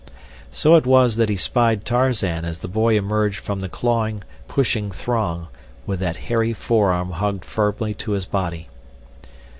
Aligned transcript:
So 0.51 0.73
it 0.77 0.87
was 0.87 1.15
that 1.17 1.29
he 1.29 1.35
spied 1.37 1.85
Tarzan 1.85 2.43
as 2.43 2.57
the 2.57 2.67
boy 2.67 2.97
emerged 2.97 3.37
from 3.37 3.59
the 3.59 3.69
clawing, 3.69 4.23
pushing 4.47 4.89
throng 4.89 5.45
with 5.85 5.99
that 5.99 6.15
hairy 6.15 6.53
forearm 6.53 7.11
hugged 7.11 7.45
firmly 7.45 7.93
to 7.93 8.13
his 8.13 8.25
body. 8.25 8.67